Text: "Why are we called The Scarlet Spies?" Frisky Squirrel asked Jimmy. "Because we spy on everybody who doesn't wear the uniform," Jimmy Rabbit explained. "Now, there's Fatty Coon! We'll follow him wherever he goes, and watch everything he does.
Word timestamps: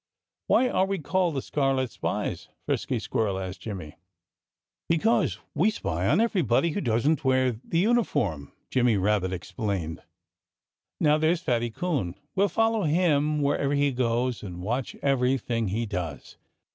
"Why 0.47 0.67
are 0.67 0.87
we 0.87 0.97
called 0.97 1.35
The 1.35 1.43
Scarlet 1.43 1.91
Spies?" 1.91 2.49
Frisky 2.65 2.97
Squirrel 2.97 3.37
asked 3.37 3.61
Jimmy. 3.61 3.97
"Because 4.89 5.37
we 5.53 5.69
spy 5.69 6.07
on 6.07 6.19
everybody 6.19 6.71
who 6.71 6.81
doesn't 6.81 7.23
wear 7.23 7.51
the 7.63 7.77
uniform," 7.77 8.51
Jimmy 8.71 8.97
Rabbit 8.97 9.31
explained. 9.31 10.01
"Now, 10.99 11.19
there's 11.19 11.41
Fatty 11.41 11.69
Coon! 11.69 12.15
We'll 12.35 12.49
follow 12.49 12.81
him 12.85 13.43
wherever 13.43 13.75
he 13.75 13.91
goes, 13.91 14.41
and 14.41 14.63
watch 14.63 14.95
everything 15.03 15.67
he 15.67 15.85
does. 15.85 16.35